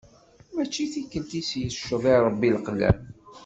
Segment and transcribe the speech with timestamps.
[0.55, 2.99] Mačči tikelt i s-yecceḍ i Rebbi leqlam.